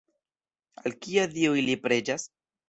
Al 0.89 0.95
kia 1.03 1.27
dio 1.35 1.53
ili 1.65 1.77
preĝas? 1.85 2.27